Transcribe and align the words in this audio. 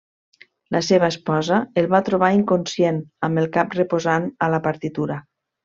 La 0.75 0.79
seva 0.87 1.09
esposa 1.13 1.59
el 1.83 1.89
va 1.91 1.99
trobar 2.09 2.31
inconscient, 2.39 2.97
amb 3.29 3.43
el 3.45 3.51
cap 3.61 3.79
reposant 3.81 4.27
a 4.47 4.49
la 4.57 4.65
partitura. 4.71 5.23